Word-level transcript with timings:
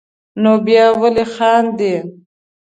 نو 0.41 0.51
بیا 0.65 0.85
ولې 1.01 1.25
خاندې. 1.33 1.93